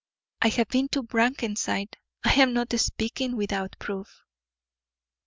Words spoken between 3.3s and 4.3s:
without proof."